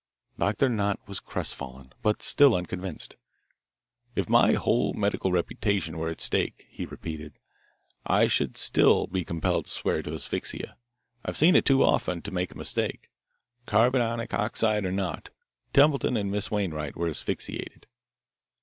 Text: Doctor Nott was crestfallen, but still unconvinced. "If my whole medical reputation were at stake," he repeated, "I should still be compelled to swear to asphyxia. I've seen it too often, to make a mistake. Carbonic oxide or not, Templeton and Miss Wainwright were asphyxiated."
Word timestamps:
Doctor 0.39 0.67
Nott 0.67 0.99
was 1.07 1.19
crestfallen, 1.19 1.93
but 2.01 2.23
still 2.23 2.55
unconvinced. 2.55 3.17
"If 4.15 4.27
my 4.27 4.53
whole 4.53 4.93
medical 4.93 5.31
reputation 5.31 5.95
were 5.99 6.09
at 6.09 6.21
stake," 6.21 6.65
he 6.71 6.87
repeated, 6.87 7.33
"I 8.03 8.25
should 8.25 8.57
still 8.57 9.05
be 9.05 9.23
compelled 9.23 9.65
to 9.65 9.71
swear 9.71 10.01
to 10.01 10.15
asphyxia. 10.15 10.75
I've 11.23 11.37
seen 11.37 11.55
it 11.55 11.65
too 11.65 11.83
often, 11.83 12.23
to 12.23 12.31
make 12.31 12.51
a 12.51 12.57
mistake. 12.57 13.11
Carbonic 13.67 14.33
oxide 14.33 14.85
or 14.85 14.91
not, 14.91 15.29
Templeton 15.71 16.17
and 16.17 16.31
Miss 16.31 16.49
Wainwright 16.49 16.95
were 16.95 17.07
asphyxiated." 17.09 17.85